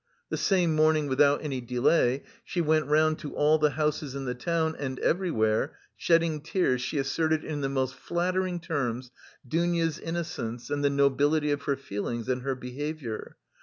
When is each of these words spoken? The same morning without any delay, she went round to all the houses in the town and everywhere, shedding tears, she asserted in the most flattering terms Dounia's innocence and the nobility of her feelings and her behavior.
The 0.29 0.35
same 0.37 0.75
morning 0.75 1.05
without 1.05 1.43
any 1.43 1.61
delay, 1.61 2.23
she 2.43 2.59
went 2.59 2.87
round 2.87 3.19
to 3.19 3.35
all 3.35 3.59
the 3.59 3.69
houses 3.69 4.15
in 4.15 4.25
the 4.25 4.33
town 4.33 4.75
and 4.79 4.97
everywhere, 4.97 5.77
shedding 5.95 6.41
tears, 6.41 6.81
she 6.81 6.97
asserted 6.97 7.43
in 7.43 7.61
the 7.61 7.69
most 7.69 7.93
flattering 7.93 8.59
terms 8.59 9.11
Dounia's 9.47 9.99
innocence 9.99 10.71
and 10.71 10.83
the 10.83 10.89
nobility 10.89 11.51
of 11.51 11.61
her 11.65 11.75
feelings 11.75 12.27
and 12.29 12.41
her 12.41 12.55
behavior. 12.55 13.37